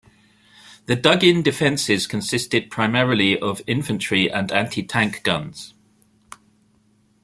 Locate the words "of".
3.37-3.61